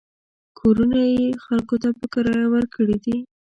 کورونه 0.59 0.99
یې 1.15 1.25
خلکو 1.45 1.75
ته 1.81 1.89
په 1.97 2.05
کرایه 2.13 2.47
ورکړي 2.53 2.97
دي. 3.05 3.17